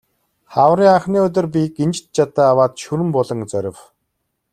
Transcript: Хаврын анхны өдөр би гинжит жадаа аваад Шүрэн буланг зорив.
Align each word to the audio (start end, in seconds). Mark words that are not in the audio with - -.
Хаврын 0.53 0.89
анхны 0.93 1.19
өдөр 1.27 1.47
би 1.55 1.63
гинжит 1.77 2.07
жадаа 2.17 2.47
аваад 2.53 2.73
Шүрэн 2.83 3.09
буланг 3.15 3.43
зорив. 3.53 3.77